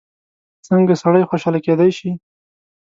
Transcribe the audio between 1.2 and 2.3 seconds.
خوشحاله کېدای شي؟